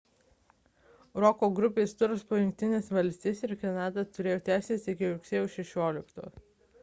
roko 1.23 1.49
grupės 1.59 1.91
turas 1.99 2.23
po 2.31 2.39
jungtines 2.39 2.89
valstijas 2.97 3.45
ir 3.47 3.53
kanadą 3.65 4.05
turėjo 4.15 4.41
tęstis 4.49 4.87
iki 4.95 5.11
rugsėjo 5.13 5.45
16 5.59 6.25
d 6.27 6.45